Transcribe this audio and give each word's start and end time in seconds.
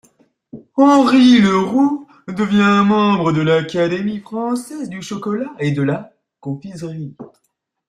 Henri 0.77 1.37
Le 1.41 1.59
Roux 1.59 2.07
devient 2.27 2.81
membre 2.83 3.31
de 3.33 3.41
l'Académie 3.41 4.17
française 4.19 4.89
du 4.89 5.03
chocolat 5.03 5.53
et 5.59 5.73
de 5.73 5.83
la 5.83 6.11
confiserie. 6.39 7.15